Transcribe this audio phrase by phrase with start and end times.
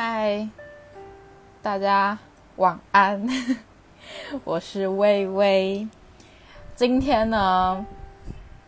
[0.00, 0.48] 嗨，
[1.60, 2.16] 大家
[2.54, 3.26] 晚安，
[4.44, 5.88] 我是微微。
[6.76, 7.84] 今天呢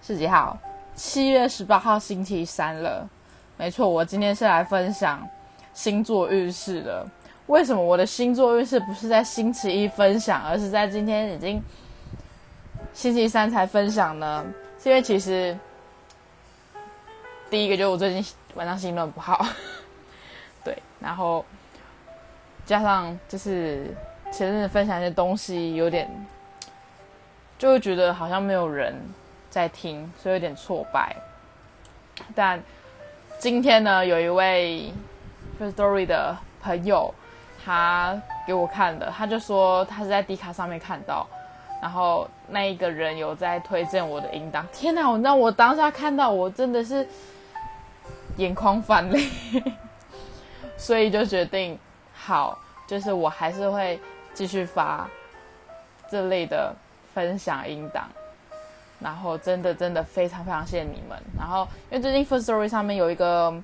[0.03, 0.59] 是几号？
[0.97, 3.09] 七月十八号，星期三了。
[3.57, 5.25] 没错，我今天是来分享
[5.73, 7.07] 星座运势的。
[7.47, 11.63] 为什么我的星座运势不是在星期一分享，而是在今天已经
[12.93, 14.45] 星期三才分享呢？
[14.83, 15.57] 是因为其实
[17.49, 19.47] 第一个就是我最近晚上心情不好。
[21.01, 21.45] 然后
[22.65, 23.87] 加上就是
[24.33, 26.09] 前阵子分享一些东西，有点
[27.59, 28.95] 就会觉得好像没有人
[29.49, 31.17] 在听，所以有点挫败。
[32.35, 32.63] 但
[33.39, 34.93] 今天呢，有一位
[35.59, 37.13] firstory 的朋友，
[37.65, 41.27] 他给我看的，他就说他是在 D 卡上面看到，
[41.81, 44.67] 然后那一个人有在推荐我的音档。
[44.73, 47.07] 天哪，我那我当下看到，我真的是
[48.37, 49.29] 眼眶泛泪。
[50.81, 51.79] 所以就决定
[52.15, 52.59] 好，
[52.89, 54.01] 就是我还是会
[54.33, 55.07] 继续发
[56.11, 56.75] 这类的
[57.15, 58.09] 分享音档，
[58.99, 61.17] 然后真的真的非常非常谢谢你们。
[61.39, 63.55] 然后因为最近 First Story 上面有一个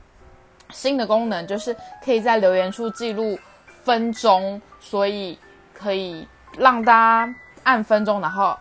[0.70, 3.39] 新的功能，就是可以在留言处记录
[3.83, 5.39] 分钟，所以
[5.73, 8.56] 可以让大家按分钟，然后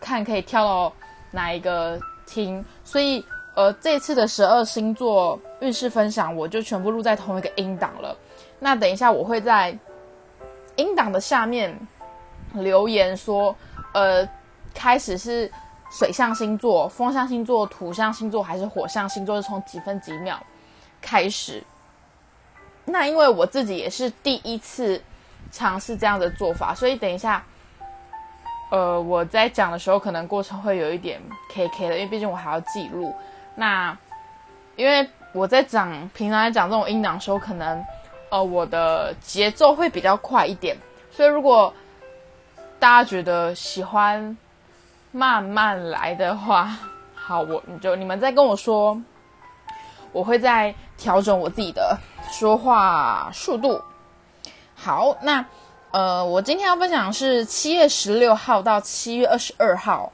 [0.00, 0.92] 看可以跳到
[1.30, 2.64] 哪一个听。
[2.84, 3.24] 所以
[3.56, 5.38] 呃，这次的十二星座。
[5.60, 8.14] 运势分享我就全部录在同一个音档了。
[8.58, 9.74] 那等一下我会在
[10.76, 11.74] 音档的下面
[12.52, 13.56] 留言说，
[13.94, 14.28] 呃，
[14.74, 15.50] 开始是
[15.90, 19.36] 水象星座、风象星座、土象星座还是火象星座？
[19.36, 20.38] 是从几分几秒
[21.00, 21.64] 开始？
[22.84, 25.02] 那因为我自己也是第一次
[25.50, 27.42] 尝试这样的做法，所以等一下，
[28.70, 31.18] 呃，我在讲的时候可能过程会有一点
[31.50, 33.10] K K 的，因为毕竟我还要记录。
[33.56, 33.98] 那
[34.76, 35.08] 因为。
[35.32, 37.84] 我在讲平常在讲这种音档的时候，可能
[38.30, 40.74] 呃我的节奏会比较快一点，
[41.10, 41.74] 所以如果
[42.78, 44.34] 大家觉得喜欢
[45.12, 46.74] 慢慢来的话，
[47.14, 48.98] 好，我你就你们再跟我说，
[50.10, 51.98] 我会再调整我自己的
[52.32, 53.82] 说话速度。
[54.74, 55.44] 好，那
[55.90, 60.10] 呃我今天要分享是七月十六号到七月二十二号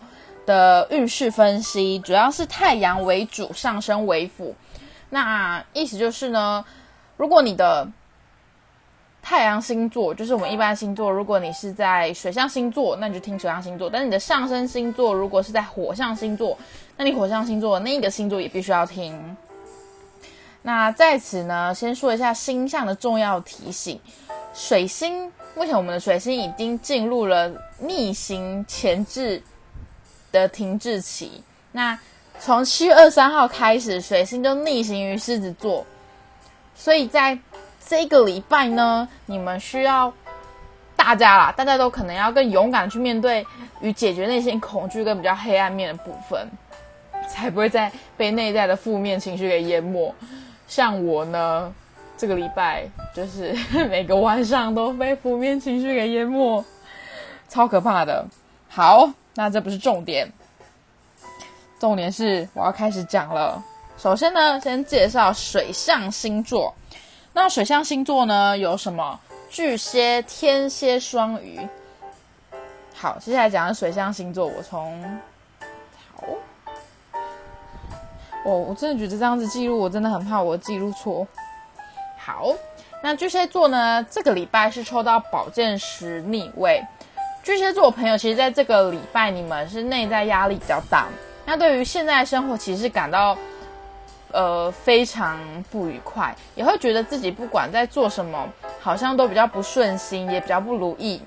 [0.47, 4.55] 的运势分析，主要是太阳为主，上升为辅。
[5.11, 6.65] 那意思就是呢，
[7.17, 7.87] 如果你的
[9.23, 16.59] 太阳星座就是我们一般星座，如果你是在水象星座，那你就听水象星座；但你的上升星座如果是在火象星座，
[16.97, 19.37] 那你火象星座那一个星座也必须要听。
[20.63, 24.01] 那在此呢，先说一下星象的重要提醒：
[24.55, 29.43] 水星目前我们的水星已经进入了逆行前置
[30.33, 31.45] 的停滞期。
[31.71, 31.97] 那
[32.41, 35.87] 从七月二三号开始，水星就逆行于狮子座，
[36.75, 37.39] 所以在
[37.87, 40.13] 这个礼拜呢，你们需要
[40.97, 43.47] 大家啦，大家都可能要更勇敢去面对
[43.81, 46.49] 与解决内心恐惧跟比较黑暗面的部分，
[47.29, 50.13] 才不会再被内在的负面情绪给淹没。
[50.67, 51.73] 像我呢，
[52.17, 53.55] 这个礼拜就是
[53.91, 56.65] 每个晚上都被负面情绪给淹没，
[57.49, 58.27] 超可怕的。
[58.69, 60.31] 好，那这不是重点。
[61.79, 63.63] 重点是我要开始讲了。
[63.99, 66.75] 首先呢，先介绍水象星座。
[67.33, 69.19] 那水象星座呢有什么？
[69.51, 71.61] 巨蟹、天蝎、双鱼。
[72.95, 75.21] 好，接下来讲的水象星座，我从
[76.15, 76.25] 好，
[78.45, 81.27] 我我真的觉得这样子记录，我真的很怕我记录错。
[82.17, 82.55] 好，
[83.03, 86.83] 那巨蟹座呢，这个礼拜是抽到宝剑十逆位。
[87.43, 91.09] 巨蟹座朋友，其实在这个礼拜，你们是内在压力比较大。
[91.45, 93.37] 那对于现在生活，其实感到
[94.31, 98.49] 呃非常不愉快，也会觉得自己不管在做什么，
[98.81, 101.21] 好像都比较不顺心，也比较不如意。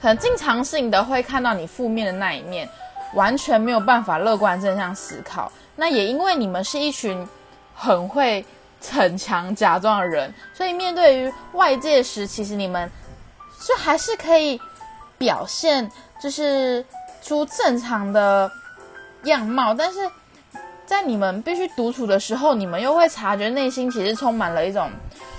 [0.00, 2.68] 很经常性的会看到你负面的那一面，
[3.14, 5.50] 完全没有办法乐观正向思考。
[5.74, 7.26] 那也因为你们是一群
[7.74, 8.44] 很会
[8.80, 12.88] 逞强假装的人，所以面对于外界时，其实你们
[13.66, 14.60] 就还是可以
[15.22, 15.88] 表现
[16.20, 16.84] 就是
[17.22, 18.50] 出正常的。
[19.26, 20.00] 样貌，但是
[20.84, 24.90] 在你们必须独处的时候，你们又会察觉内心其实充满了一种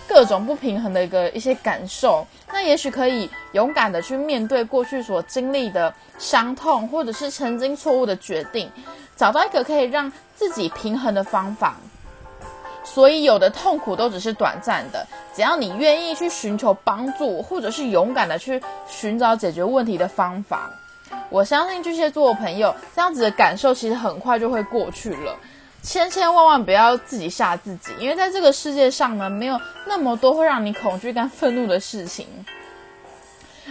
[0.08, 2.26] 各种不平衡的一个一些感受。
[2.48, 8.72] 那也许可以勇敢的去面对过去所经历的伤痛，或者是曾经错误的决定，
[9.18, 11.76] 找到一个可以让自己平衡的方法。
[12.84, 20.70] 所以有的痛苦都只是短暂的，只要你愿意去寻求帮助，或者是勇敢的去寻找解决问题的方法。
[21.30, 25.36] 我相信巨蟹座的朋友这样子的感受其实很快就会过去了。
[25.82, 32.26] 千千万万不要自己吓自己，因为在这个世界上呢，没有那么多会让你恐惧跟愤怒的事情。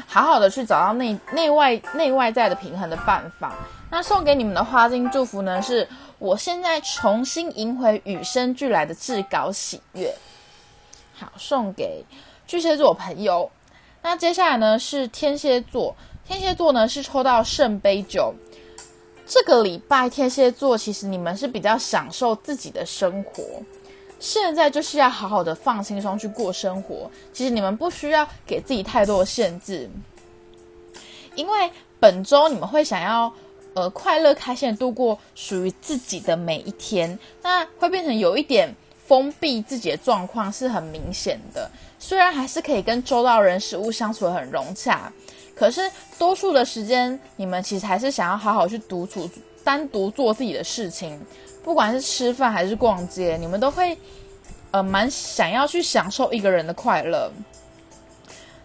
[0.06, 3.54] 好好的去找到内内外内外在的平衡的办法。
[3.90, 5.86] 那送给你们的花金祝福呢，是
[6.18, 10.14] 我现在重新赢回与生俱来的至高喜悦。
[11.14, 12.04] 好，送给
[12.46, 13.50] 巨蟹座朋友。
[14.02, 15.94] 那接下来呢是天蝎座，
[16.26, 18.34] 天蝎座呢是抽到圣杯九。
[19.26, 23.42] 这个礼拜天蝎座其实你们是比较享受自己的生活，
[24.22, 27.10] 现在就是要好好的放轻松去过生活。
[27.32, 29.90] 其实你们不需要给自己太多的限制，
[31.34, 33.32] 因为本周你们会想要
[33.74, 38.72] 呃快乐开心的度过属于自己的每一天，那会变成有一点
[39.04, 41.68] 封闭自己的状况是很明显的。
[41.98, 45.12] 虽然还是可以跟周到人事物相处的很融洽。
[45.54, 45.82] 可是
[46.18, 49.28] 多数的时间，你们其实还是想要好好去独处，
[49.64, 51.20] 单独做自己的事情，
[51.62, 53.97] 不管是吃饭还是逛街，你们都会
[54.70, 57.31] 呃蛮想要去享受一个人的快乐。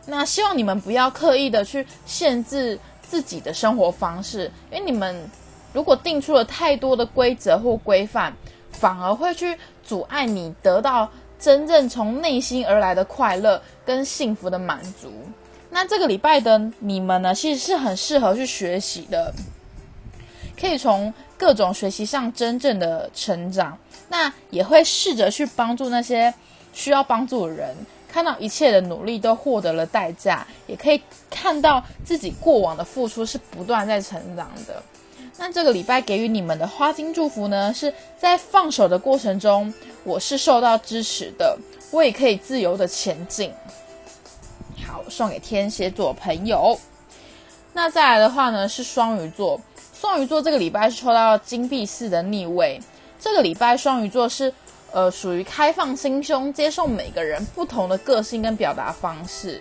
[0.05, 5.29] 那希望你们不要刻意的去限制自己的生活方式，因为你们
[5.73, 8.33] 如果定出了太多的规则或规范，
[8.71, 15.11] 反而会去阻碍你得到真正从内心而来的快乐跟幸福的满足。
[15.69, 19.33] 那这个礼拜的你们呢，其实是很适合去学习的，
[20.59, 23.77] 可以从各种学习上真正的成长。
[24.09, 26.33] 那也会试着去帮助那些
[26.73, 27.75] 需要帮助的人，
[28.07, 34.81] 看到一切的努力都获得了代价，也可以看到自己过往的付出是不断在成长的。
[35.37, 39.71] 那这个礼拜给予你们的花金祝福呢，是在放手的过程中，
[40.03, 41.57] 我是受到支持的，
[41.91, 43.51] 我也可以自由的前进。
[44.87, 46.79] 好，送给天蝎座朋友。
[47.73, 49.59] 那再来的话呢，是双鱼座。
[49.99, 52.79] 双鱼座这个礼拜是抽到金币四的逆位。
[53.19, 54.53] 这个礼拜双鱼座是
[54.91, 59.59] 呃属于开放心胸，接受每个人不同的个性跟表达方式。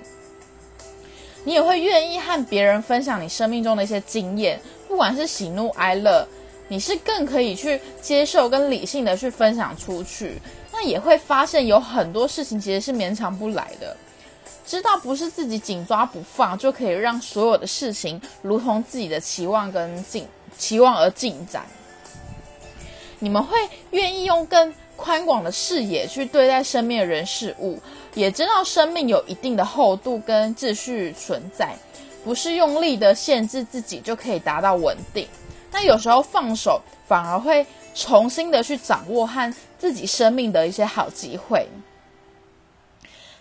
[1.42, 6.28] 你也会愿意和别人分享你生命中的一些经验，不管是喜怒哀乐，
[6.68, 10.38] 你是更可以去接受跟理性的去分享出去。
[10.70, 13.96] 那也会发现有很多事情其实是勉强不来的。
[14.66, 20.26] 知道不是自己紧抓不放就可以让所有的事情如同自己的期望跟进
[20.58, 21.64] 期望而进展。
[23.20, 23.56] 你们会
[23.92, 27.80] 愿意用更宽广的视野去对待生命的人事物，
[28.14, 31.74] 也知道生命有一定的厚度跟秩序存在，
[32.24, 35.26] 不是用力的限制自己就可以达到稳定。
[35.70, 37.64] 那有时候放手反而会
[37.94, 41.66] 重新的去掌握和自己生命的一些好机会。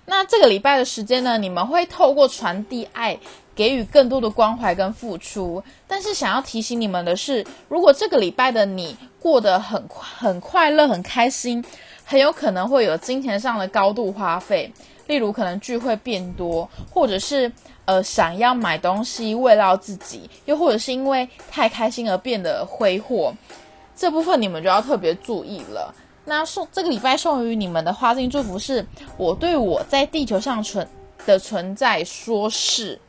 [0.06, 3.18] 那这个礼拜的时间呢，你们会透过传递爱，
[3.56, 5.64] 给予更多的关怀跟付出。
[5.88, 11.64] 但是想要提醒你们的是，如果这个礼拜的你过得很很快乐、很开心，
[12.04, 14.72] 很有可能会有金钱上的高度花费，
[15.08, 17.52] 例如可能聚会变多，或者是
[17.86, 23.34] 呃想要买东西慰劳自己，又或者是因为太开心而变得挥霍，
[23.96, 25.94] 这部分你们就要特别注意了。
[26.26, 28.86] 那送这个礼拜送予你们的花金祝福是：
[29.16, 30.88] 我对我在地球上存
[31.26, 33.00] 的存在说是。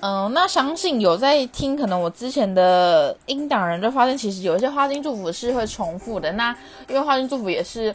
[0.00, 6.32] 嗯，那相信有在听，可能我之前的音档人就发现，其实有一些花金祝福是会重复的。
[6.32, 6.56] 那
[6.88, 7.94] 因为花金祝福也是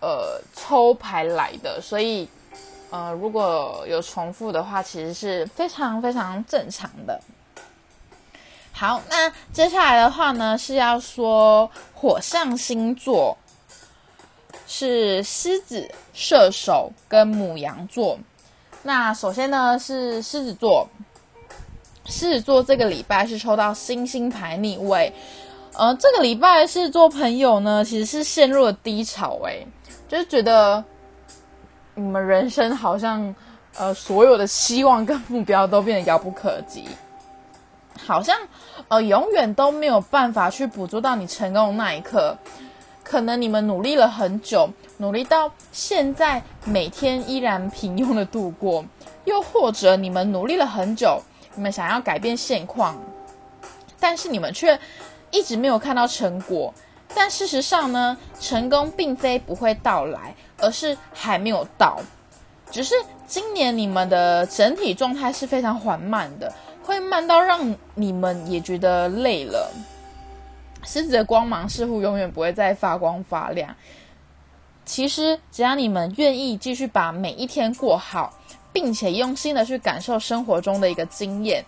[0.00, 2.28] 呃抽牌来的，所以
[2.90, 7.18] 呃如果有重复的话，其实是非常非常正常的。
[8.82, 13.38] 好，那接下来的话呢，是要说火象星座
[14.66, 18.18] 是狮子、射手跟母羊座。
[18.82, 20.88] 那首先呢是狮子座，
[22.06, 25.12] 狮子座这个礼拜是抽到星星牌逆位。
[25.74, 29.64] 呃，这个礼拜狮子座朋友呢，其实是陷入了低潮，诶，
[30.08, 30.82] 就是觉得
[31.94, 33.32] 你们人生好像
[33.76, 36.88] 呃所有的希望跟目标都变得遥不可及。
[38.04, 38.36] 好像，
[38.88, 42.36] 呃，永远都没有办法去捕捉到你成功的那一刻。
[43.04, 48.84] 可能你们努力了很久，努力到现在每天依然平庸的度过；
[49.24, 51.20] 又或者你们努力了很久，
[51.54, 52.96] 你们想要改变现况，
[53.98, 54.78] 但是你们却
[55.30, 56.72] 一直没有看到成果。
[57.14, 62.00] 但事实上呢，成功并非不会到来，而是还没有到。
[62.70, 62.94] 只是
[63.26, 66.50] 今年你们的整体状态是非常缓慢的。
[66.84, 69.70] 会慢到让你们也觉得累了。
[70.84, 73.74] 狮子的光芒似乎永远不会再发光发亮。
[74.84, 78.32] 其实，只要你们愿意继续把每一天过好，
[78.72, 81.64] 并且用心的去感受生活中的一个经验，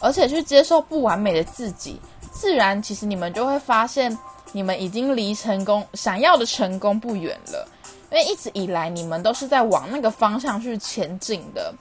[0.00, 2.00] 而且去接受不完美的自己，
[2.32, 4.18] 自然其实你们就会发现，
[4.50, 7.68] 你们已经离成功想要的成功不远了。
[8.10, 11.72] 因为一直以来你们都是在往那个方向去前进的。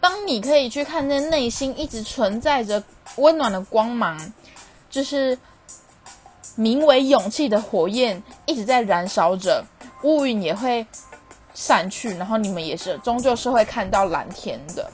[0.00, 2.82] 当你可以去看见内心一直存在着
[3.16, 4.18] 温暖的光芒，
[4.88, 5.38] 就是
[6.56, 9.64] 名为勇气的火焰一直在燃烧着，
[10.02, 10.86] 乌云也会
[11.52, 14.90] 散去，然后你们也是终究是会看到蓝天的。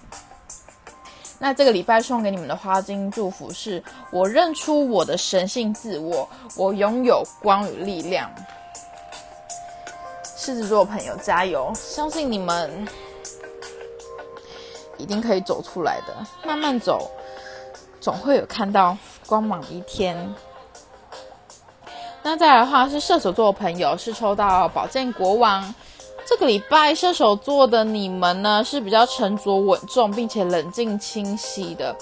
[1.38, 8.30] 那这个礼拜送给你们的花金祝福是：我认出我的神性自我，我拥有光与力量。
[10.36, 12.88] 狮子座朋友加油，相信你们
[14.98, 16.14] 一定可以走出来的。
[16.44, 17.10] 慢慢走，
[18.00, 20.34] 总会有看到光芒的一天。
[22.22, 25.74] 那再来的话是射手座的朋友，是抽到宝剑国王。
[26.28, 31.94] 这个礼拜射手座的你们呢是比较沉着稳重，并且冷静清晰的，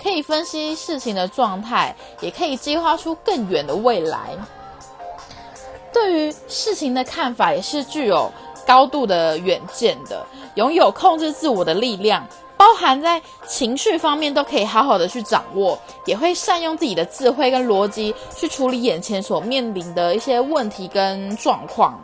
[0.00, 4.36] 可以分析事情的状态，也可以计划出更远的未来。
[5.92, 8.30] 对于事情的看法也是具有
[8.64, 12.24] 高度的远见的，拥有控制自我的力量，
[12.56, 22.00] 包含在情绪方面都可以好好的去掌握，也会善用自己的智慧跟逻辑去处理眼前所面临的一些问题跟状况。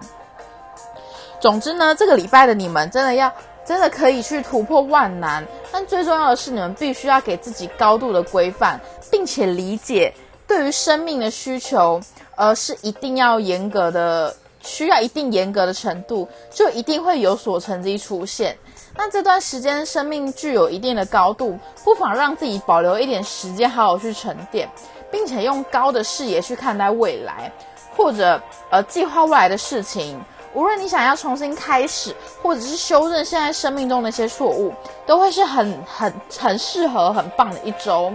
[1.41, 3.33] 总之呢，这个礼拜的你们真的要
[3.65, 10.13] 真的可以去突破万难，但最重要的是，你们必须要给自己高度的规范，并且理解
[10.49, 12.01] 对于生命的需求，
[12.35, 18.57] 而是一定要严格的，需要一定严格的程度，就一定会有所成绩出现。
[18.99, 24.69] 那这段时间生命具有一定的高度，不妨让自己保留一点时间，好好去沉淀，
[25.09, 27.53] 并且用高的视野去看待未来，
[27.97, 30.21] 或者呃计划未来的事情。
[30.53, 32.13] 无论你想要重新开始，
[32.43, 34.75] 或者是修正现在生命中的一些错误，
[35.07, 38.13] 都会是很很很适合、很棒的一周。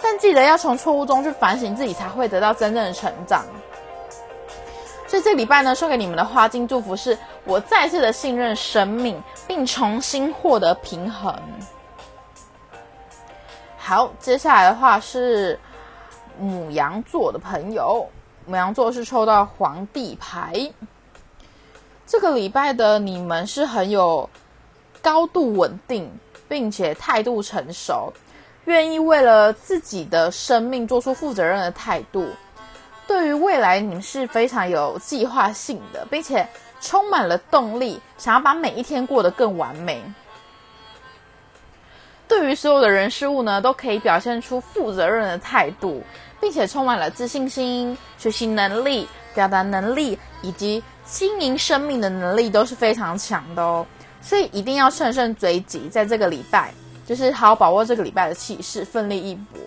[0.00, 3.44] 但记得要从错误中去反省自己，才会得到真正的成长。
[5.06, 11.34] 所以这礼拜呢，送给你们的花金祝福是：我再次的信任生命，并重新获得平衡。
[13.76, 15.58] 好，接下来的话是
[16.38, 18.08] 母羊座的朋友，
[18.46, 20.72] 母羊座是抽到皇帝牌。
[22.06, 24.28] 这个礼拜的你们是很有
[25.00, 26.10] 高度稳定，
[26.48, 28.12] 并且态度成熟，
[28.66, 32.28] 愿意为了自己的生命做出负责任的态度。
[33.06, 36.46] 对于未来，你们是非常有计划性的，并且
[36.82, 40.02] 充满了动力，想要把每一天过得更完美。
[42.28, 46.02] 对于所有的人事物呢，都可以表现出负责任的态度，
[46.38, 50.82] 并且充满了自信心、学习能力、表达能力以及。
[51.04, 53.84] 经营生命的能力都是非常强的哦，
[54.22, 56.72] 所以一定要乘胜追击，在这个礼拜，
[57.04, 59.60] 就是好好把握这个礼拜的气势，奋力一搏。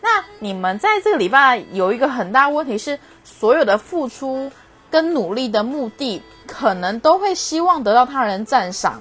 [0.00, 4.50] 那你们在这个礼拜有一个很大问题是，所有的付出
[4.88, 9.00] 跟努力的目的，可能都会希望得到他人赞赏，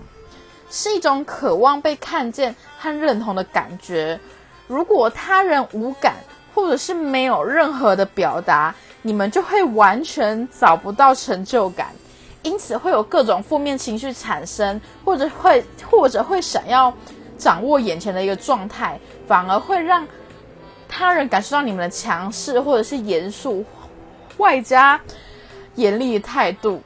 [0.69, 4.19] 是一种渴望被看见和认同的感觉。
[4.67, 6.17] 如果他人无感，
[6.53, 8.75] 或者是没有任何的表达。
[9.03, 11.95] 你们就会完全找不到成就感，
[12.41, 16.93] 因此会有各种负面情绪产生，或者会或者会想要
[17.37, 20.05] 掌握眼前的一个状态，反而会让
[20.89, 23.63] 他人感受到你们的强势或者是严肃，
[24.37, 24.99] 外加
[25.75, 26.81] 严厉的态度。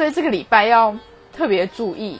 [0.00, 0.96] 所以这个礼拜要
[1.30, 2.18] 特别注意。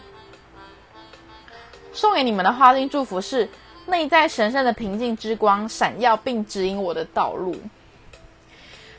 [1.95, 3.49] 送给你们的花丁祝福是：
[3.87, 7.57] 内在神圣的平静之光闪耀，并指引我的道路。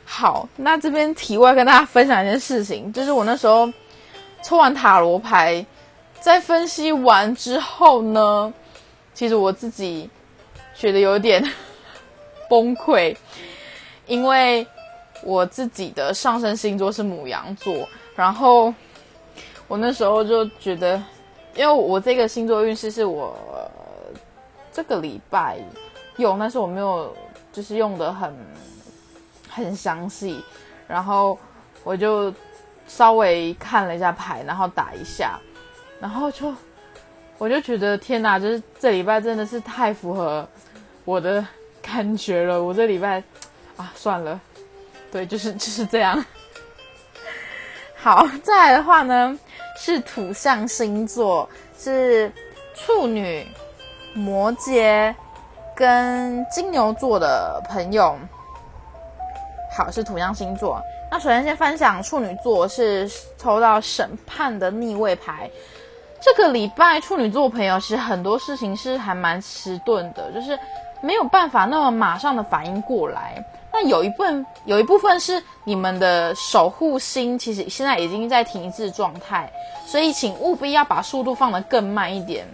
[0.04, 3.72] 好，那这边题外跟大家分享一件事情，就是我那时候
[4.42, 5.64] 抽完塔罗牌，
[6.18, 8.52] 在分析完之后呢，
[9.14, 10.10] 其实我自己
[10.74, 11.40] 觉得有点
[12.50, 13.16] 崩溃，
[14.08, 14.66] 因为
[15.22, 18.72] 我自己的上升星座是母羊座，然后
[19.68, 21.02] 我那时候就觉得，
[21.54, 23.36] 因为我这个星座运势是我
[24.72, 25.58] 这个礼拜
[26.16, 27.14] 用，但是我没有
[27.52, 28.34] 就是用的很。
[29.54, 30.42] 很详细，
[30.88, 31.38] 然后
[31.84, 32.32] 我就
[32.88, 35.38] 稍微看了一下牌，然后打一下，
[36.00, 36.54] 然后就
[37.36, 40.48] 我就觉得天哪，就是这礼拜真的是太符合
[41.04, 41.46] 我的
[41.82, 42.62] 感觉了。
[42.64, 43.22] 我这礼拜
[43.76, 44.40] 啊，算了，
[45.10, 46.24] 对，就是就是这样。
[48.02, 49.38] 好，再来的话呢，
[49.76, 52.32] 是土象星座，是
[52.74, 53.46] 处女、
[54.12, 55.14] 摩羯
[55.72, 58.16] 跟金牛座的朋友。
[59.78, 60.82] 好，是土象星座。
[61.12, 65.48] 那首先先分享处女座，是抽到审判的逆位牌。
[66.20, 70.58] 这个礼拜处女座朋友其实很多事情是还蛮迟钝的，就是
[71.00, 73.44] 没有办法那么马上的反应过来。
[73.72, 79.50] 那有一部分有一部分是你们的守护星，其实现在已经在停滞状态，
[79.86, 82.46] 所以请务必要把速度放得更慢一点。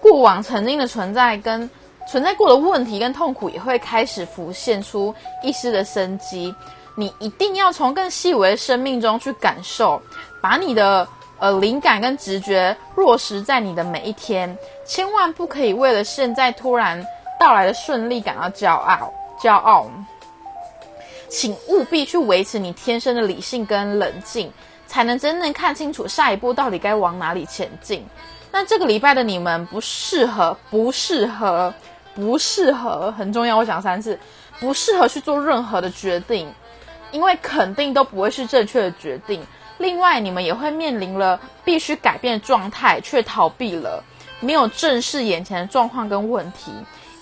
[0.00, 1.68] 过往曾经的存在跟
[2.08, 6.54] 存在过的问题跟痛苦，也会开始浮现出一丝的生机。
[6.96, 10.00] 你一定要从更细微的生命中去感受，
[10.40, 11.06] 把你的
[11.38, 17.04] 呃灵感跟直觉落实在你的每一天，千万不可以为了现在突然
[17.38, 19.12] 到来的顺利感到骄傲。
[19.40, 19.90] 骄傲，
[21.28, 24.52] 请务必去维持你天生的理性跟冷静，
[24.86, 28.04] 才能真正看清楚下一步到底该往哪里前进。
[28.50, 31.72] 那这个礼拜的你们不适合，不适合，
[32.14, 34.18] 不适合，很重要，我讲三次，
[34.58, 36.52] 不适合去做任何的决定。
[37.10, 39.42] 因为肯定都不会是正确的决定。
[39.78, 44.04] 另外，你们也会面临了必须改变状态，却逃避了，
[44.40, 46.70] 没有正视眼前的状况跟问题。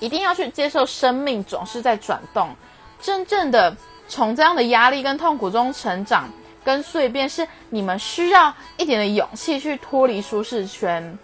[0.00, 2.54] 一定要去接受生命总是在转动，
[3.00, 3.76] 真正的
[4.08, 6.28] 从这样的压力跟痛苦中成长
[6.64, 11.18] 跟蜕变，是你们需要一点的勇气去脱离舒适圈，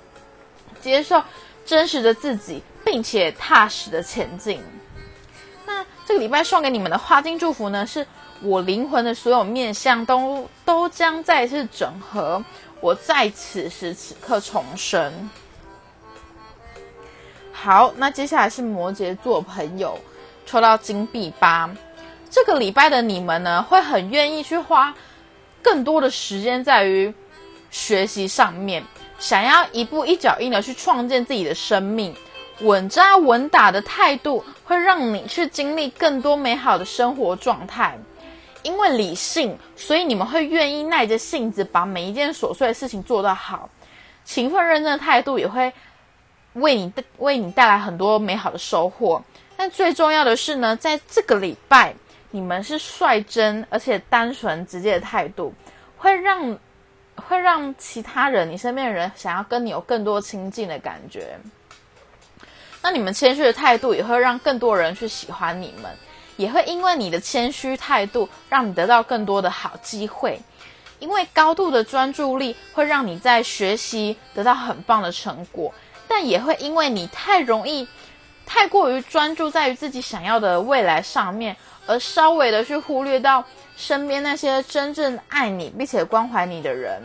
[0.81, 1.23] 接受
[1.65, 4.63] 真实的自己，并且踏实的前进。
[5.67, 8.07] 那这个礼拜送给你们的花金祝福呢，是。
[8.45, 12.45] 我灵魂的所有面相都都将再次整合，
[12.81, 15.31] 我在此时此刻重生。
[17.63, 19.97] 好，那接下来是摩羯座朋友
[20.45, 21.71] 抽到金币八，
[22.29, 24.93] 这个礼拜的你们呢，会很愿意去花
[25.63, 27.15] 更多的时间在于
[27.71, 28.83] 学习上面，
[29.21, 32.13] 想要一步一脚印的去创建自己的生命，
[32.63, 37.97] 稳扎稳打的态度会让你去经历更多美好的生活状态。
[38.65, 43.71] 因为理性，所以你们会愿意耐着性子把每一件琐碎的事情做到好。
[44.25, 45.73] 勤奋认真的态度也会
[46.55, 49.23] 为你为你带来很多美好的收获。
[49.57, 51.95] 但最重要的是呢，在这个礼拜，
[52.31, 55.55] 你们是率真而且单纯直接的态度，
[55.97, 56.59] 会让
[57.15, 61.39] 会让其他人、你身边的人想要跟你有更多亲近的感觉。
[62.83, 65.91] 那你们谦虚的态度也会让更多人去喜欢你们。
[66.39, 70.41] 也会因为你的谦虚态度，让你得到更多的好机会。
[70.99, 75.73] 因为高度的专注力会让你在学习得到很棒的成果，
[76.15, 77.89] 但也会因为你太容易、
[78.45, 83.43] 太过于专注在于自己想要的未来上面，而稍微的去忽略到
[83.79, 87.01] 身边那些真正爱你并且关怀你的人。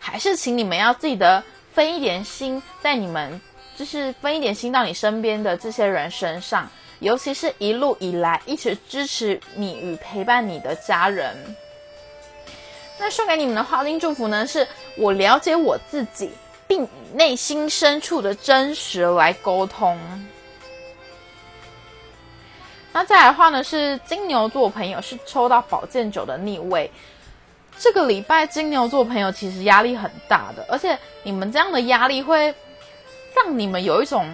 [0.00, 1.40] 还是请你们要记得
[1.72, 3.40] 分一点心，在你们
[3.76, 6.68] 就是分一点心到你身边的这些人身上。
[6.98, 11.36] 尤其是一路以来一直支持你与陪伴你的家人，
[12.98, 14.44] 那送给你们的花丁祝福呢？
[14.44, 16.30] 是我了解我自己，
[16.72, 19.98] 并以内心深处的真实来沟通。
[22.94, 23.62] 那再来的话呢？
[23.62, 26.90] 是金牛座朋友是抽到宝剑九的逆位，
[27.78, 32.54] 这个礼拜金牛座朋友其实压力很大的，而且你们这样的压力会
[33.36, 34.26] 让你们有一种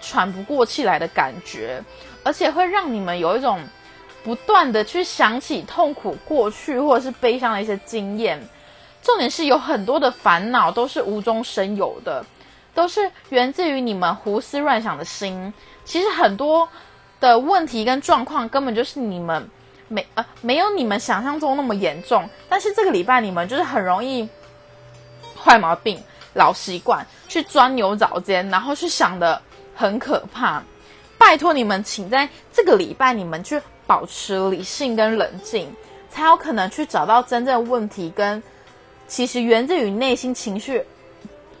[0.00, 1.82] 喘不过气来的感觉。
[2.22, 3.60] 而且会让你们有一种
[4.22, 8.38] 不断的去想起痛苦过去或者是悲伤的一些经验。
[9.02, 12.24] 重点是有很多的烦恼都是无中生有的，
[12.74, 15.52] 都是源自于你们胡思乱想的心。
[15.84, 16.68] 其实很多
[17.18, 19.48] 的问题跟状况根本就是你们
[19.88, 22.28] 没呃没有你们想象中那么严重。
[22.48, 24.28] 但是这个礼拜你们就是很容易
[25.36, 26.00] 坏毛病、
[26.34, 29.40] 老习惯去钻牛角尖，然后去想的
[29.74, 30.62] 很可怕。
[31.18, 35.70] 拜托你们，请在这个礼拜，你们去保持理性跟冷静，
[36.08, 38.42] 才有可能去找到真正问题跟
[39.10, 40.82] 其实源自于内心情绪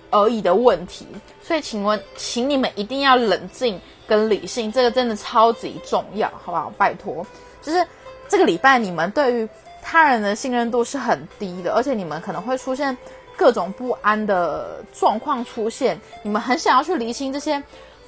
[0.08, 1.06] 而已的问题。
[1.42, 6.72] 所以，请问，请你们一定要冷静跟理性，这个真的超级重要，好不好？
[6.78, 7.26] 拜托，
[7.60, 7.86] 就是
[8.28, 9.48] 这个礼拜，你们对于
[9.82, 12.96] 他人的信任度是很低的，而且你们可能会出现
[13.36, 17.62] 各种不安的状况出现，你们很想要去厘清这些。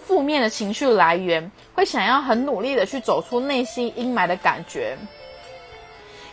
[0.04, 4.98] 负面的情绪来源，会想要很努力的去走出内心阴霾的感觉。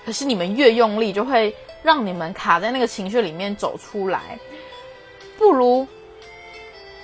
[0.04, 4.38] 可是你们越用力，就会让你们卡在那个情绪里面走出来。
[5.38, 5.88] 不如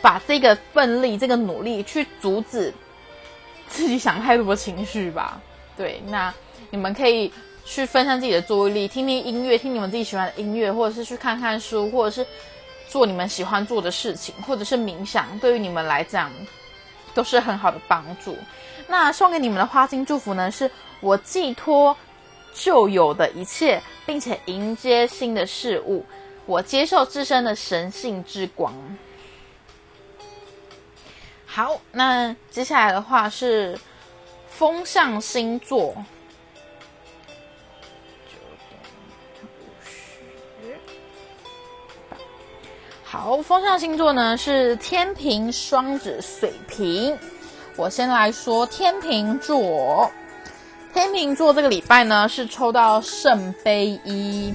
[0.02, 2.74] 把这个奋力、这个努力去阻止
[3.68, 5.42] 自己想太多情绪吧。
[5.78, 6.34] 对，那
[6.70, 7.32] 你们可以
[7.64, 12.26] 去分散自己的注意力，听听音乐，听你们自己喜欢的音乐，或者是去看看书，或者是。
[12.88, 16.32] 做你们喜欢做的事情，或者是冥想，对于你们来讲
[17.16, 18.38] 都是很好的帮助。
[18.88, 20.52] 那送给你们的花心祝福呢？
[20.52, 20.70] 是
[21.02, 21.98] 我寄托
[22.56, 26.04] 旧有的一切，并且迎接新的事物。
[26.46, 28.74] 我接受自身的神性之光。
[31.46, 33.78] 好，那接下来的话是
[34.48, 35.94] 风象星座。
[43.04, 47.18] 好，风象星座呢是天平、双子、水瓶。
[47.78, 50.12] 我先来说天平座。
[50.96, 54.54] 天平座这个礼拜呢是抽到圣杯一。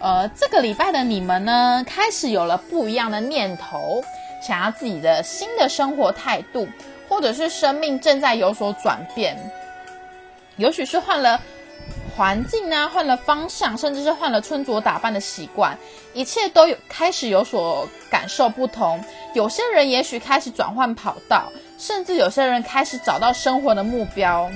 [0.00, 4.02] 呃，这个礼拜的你们呢开始有了不一样的念头，
[4.42, 6.66] 想要自己的新的生活态度，
[7.08, 9.38] 或者是生命正在有所转变，
[10.56, 11.40] 也许是换了。
[12.16, 15.76] 环境啊，换了方向，甚至是换了穿着打扮的习惯，
[16.14, 19.00] 一切都有开始有所感受不同。
[19.34, 24.48] 有些人也许开始转换跑道，甚至有些人开始找到生活的目标，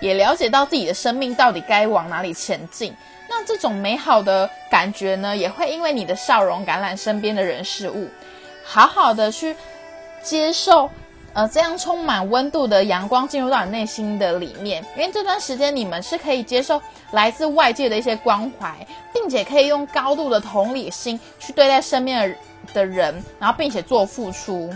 [0.00, 2.94] 也了解到自己的生命到底该往哪里前进。
[3.28, 8.08] 那这种美好的感觉呢，也会因为你的笑容感染身边的人事物，
[8.64, 9.54] 好好的去
[10.22, 10.90] 接受。
[11.32, 16.82] 呃，这样充满温度的阳光进入到你内心的里面，因为这段时间你们是可以接受
[17.12, 18.74] 来自外界的一些关怀，
[19.14, 22.36] 并且可以用高度的同理心去对待身边的
[22.74, 24.74] 的人，然后并且做付出。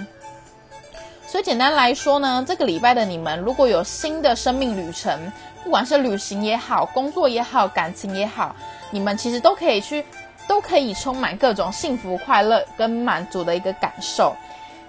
[1.35, 5.33] 所以简单来说呢，这个礼拜的你们如果有新的生命旅程，
[5.65, 8.55] 不管是旅行也好，工作也好，感情也好，
[8.93, 10.05] 你们其实都可以去，
[10.47, 14.33] 都可以充满各种幸福、快乐跟满足的一个感受。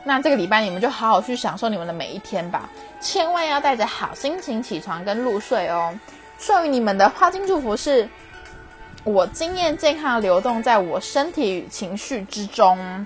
[0.03, 2.69] 那这个礼拜你们就好好去享受你们的每一天吧，
[3.01, 5.97] 千万要带着好心情起床跟入睡哦。
[6.37, 8.07] 送予你们的花金祝福是：
[9.03, 13.03] 我经验健康流动在我身体与情绪之中。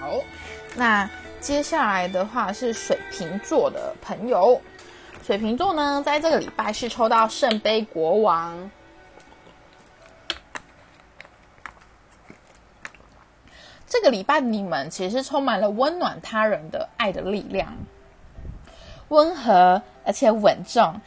[0.00, 0.14] 好，
[0.78, 1.10] 那
[1.40, 4.62] 接下来的话是水瓶座的朋友，
[5.24, 8.70] 水瓶座呢，在这个礼拜是抽到圣杯国王。
[13.88, 17.76] 这个礼拜你们其实充满了温暖他人的爱的力量，
[19.08, 21.00] 温和而且稳重。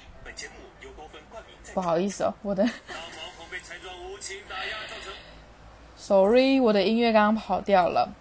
[1.73, 2.67] 不好意思哦，我的
[5.95, 8.13] ，sorry，我的音乐刚刚跑掉了。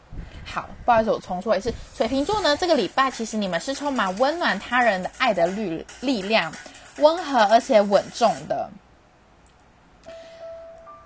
[0.53, 1.73] 好，不好意思，我重说一次。
[1.95, 6.53] 水瓶座呢，这个礼拜其实你们是充满温暖他人的爱的力力量，
[6.99, 8.69] 温和而且稳重的。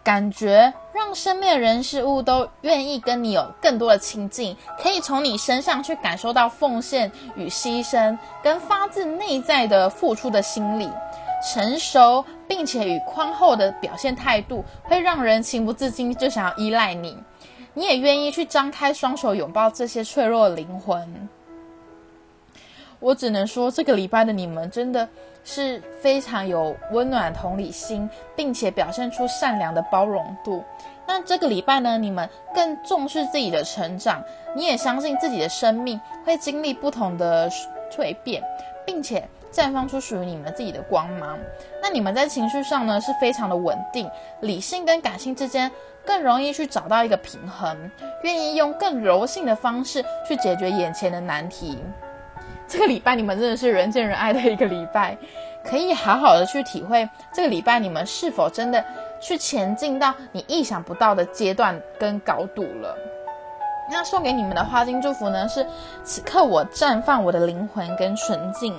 [0.02, 10.90] 感觉让身边的人事物都愿意跟你有更多的亲近，可以从你身上去感受到奉献与牺牲，跟发自内在的付出的心理，
[11.42, 17.16] 成熟并且与宽厚的表现态度，会让人情不自禁就想要依赖你，
[17.74, 21.28] 你也愿意去张开双手拥抱这些脆弱的灵魂。
[23.00, 25.06] 我只能说，这个礼拜的你们真的。
[25.46, 30.64] 是非常有温暖同理心，并且表现出善良的包容度。
[31.06, 34.24] 那这个礼拜呢，你们更重视自己的成长，
[34.56, 37.50] 你也相信自己的生命会经历不同的
[37.92, 38.42] 蜕变，
[38.86, 41.38] 并且绽放出属于你们自己的光芒。
[41.80, 45.70] 那你们在情绪上呢，是非常的稳定，理性跟感性之间
[46.04, 47.90] 更容易去找到一个平衡，
[48.24, 51.78] 愿意用更柔性的方式去解决眼前的难题。
[52.66, 55.16] 这个礼拜你们真的是人见人爱的一个礼拜，
[55.62, 58.82] 可以好好的去体会这个礼拜你们是否真的
[59.20, 62.96] 去前进到你意想不到的阶段跟高度了。
[63.90, 65.64] 那送给你们的花金祝福呢是：
[66.02, 68.74] 此刻我绽放我的灵魂跟纯净。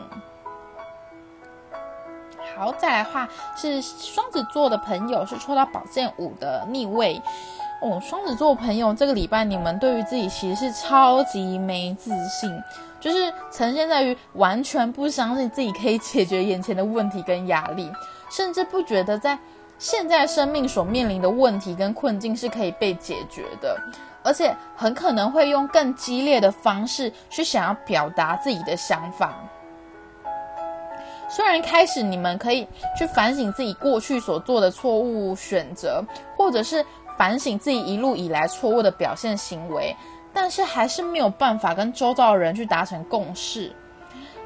[2.56, 7.22] 好，再来话是双子座的朋友是抽到宝剑五的逆位
[7.82, 8.00] 哦。
[8.02, 12.62] 双子座朋友这个礼拜你们对于自己其实是超级没自信。
[12.98, 17.92] 就是呈现在于完全不相信自己可以解决眼前的问题跟压力，
[18.32, 19.38] 甚至不觉得在
[19.78, 23.78] 现在生命所面临的问题跟困境是可以被解决的，
[24.24, 29.36] 而且很可能会用更激烈的方式去想要表达自己的想法。
[31.30, 36.04] 虽然开始你们可以去反省自己过去所做的错误选择，
[36.38, 36.86] 或者是
[37.18, 39.96] 反省自己一路以来错误的表现行为。
[40.34, 43.72] 但是还是没有办法跟周遭的人去达成共识，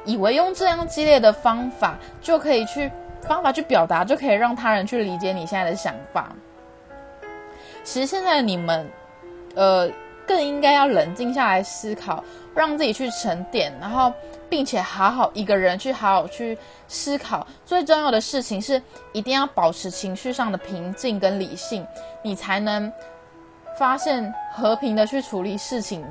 [0.04, 2.88] 以为用这样激烈的方法就可以去
[3.22, 6.30] 方法去表达，就可以让他人去理解你现在的想法。
[7.82, 8.88] 其实现在你们，
[9.56, 9.90] 呃，
[10.26, 12.22] 更应该要冷静下来思考，
[12.54, 14.12] 让自己去沉淀，然后
[14.50, 16.58] 并且好好一个人去好好去
[16.88, 17.46] 思考。
[17.64, 18.82] 最重要的事情是，
[19.12, 21.86] 一定要保持情绪上的平静跟理性，
[22.22, 22.92] 你才能。
[23.78, 26.04] 发现和平的去处理事情，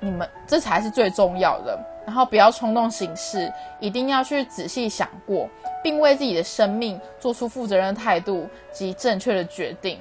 [0.00, 1.78] 你们这才是最重要的。
[2.06, 5.46] 然后不要冲动行事，一定要去仔细想过，
[5.82, 9.98] 并为自己的生命做出负责任的态度及正确的决定。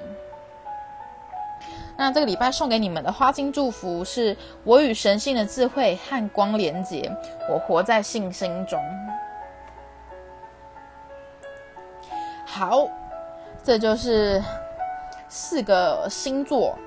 [1.97, 7.12] 那这个礼拜送给你们的花金祝福是：我与神性的智慧和光连结，
[7.49, 8.80] 我活在信心中。
[12.45, 12.88] 好，
[13.63, 14.41] 这就是
[15.30, 16.77] 四个星座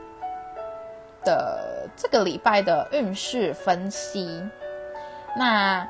[1.24, 4.42] 的这个礼拜的运势分析。
[5.36, 5.86] 那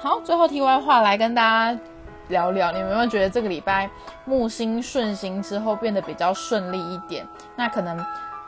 [0.00, 1.80] 好，最后题外话来跟大家
[2.28, 3.88] 聊聊，你们有没有觉得这个礼拜
[4.24, 7.26] 木星顺行之后变得比较顺利一点？
[7.56, 8.04] 那可能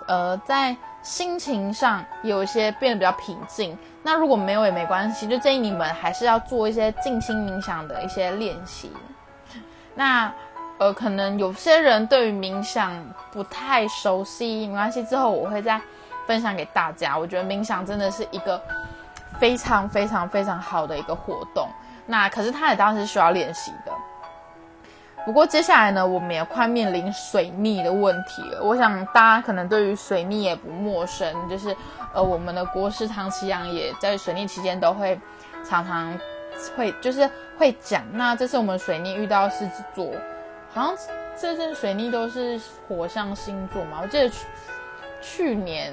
[0.06, 3.76] 呃在心情上有一些变得比较平静。
[4.02, 8.90] 那如果没有也没关系，就建议你们还是要做一些静心冥想的一些练习。
[9.94, 10.32] 那
[10.78, 12.92] 呃可能有些人对于冥想
[13.32, 15.80] 不太熟悉，没关系，之后我会再
[16.26, 17.16] 分享给大家。
[17.18, 18.60] 我觉得冥想真的是一个。
[19.38, 21.66] 非常非常非常好的一个活动，
[22.10, 23.92] 那可是他也当时需要练习的。
[25.24, 28.62] 不过接下来呢，我们也快面临水逆的问题了。
[28.62, 31.76] 我想大家可能对于水逆也不陌生，就是
[32.12, 35.18] 呃，我们的国师唐奇阳也在水逆期间都会
[35.64, 36.18] 常常
[36.76, 38.02] 会就是会讲。
[38.12, 40.10] 那这次我们水逆遇到狮子座，
[40.72, 40.96] 好像
[41.38, 44.00] 这次水逆都是火象星座嘛？
[44.02, 44.46] 我记得去
[45.22, 45.92] 去年。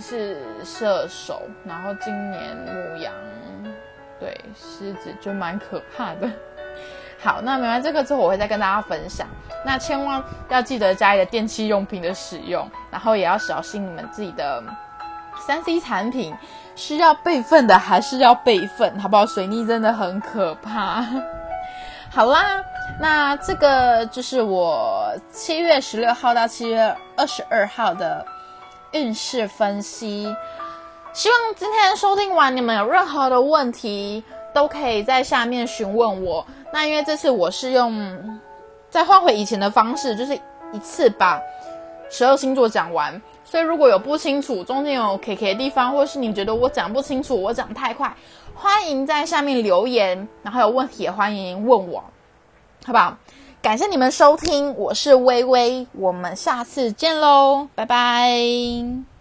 [0.00, 3.12] 是射手，然后今年牧羊，
[4.22, 6.30] 对狮子就蛮可怕的。
[7.20, 9.26] 好，那明白这个之后，我会再跟大家分享。
[9.64, 14.62] 那千万要记得家里的电器用品的使用，然后也要小心你们自己的
[15.44, 16.32] 三 C 产品，
[16.76, 19.26] 需要备份的还是要备份，好不好？
[19.26, 21.04] 水逆真的很可怕。
[22.10, 22.62] 好啦，
[23.00, 28.24] 那这个就是我七月十六号到七月二十二号的。
[28.94, 30.36] 运势分析，
[31.12, 36.44] 希望今天收听完，你们有任何的问题都可以在下面询问我。
[36.72, 38.40] 那因为这次我是用
[38.88, 40.34] 再换回以前的方式，就是
[40.72, 41.38] 一次把
[42.08, 48.16] 十二星座讲完，所以如果有不清楚，中间有 K K 的地方，或是你觉得我讲不清楚，我讲太快，
[48.54, 52.02] 欢迎在下面留言，然后有问题也欢迎问我，
[52.86, 53.18] 好不好？
[53.60, 59.11] 感谢你们收听，我是微微，我们下次见喽，拜拜。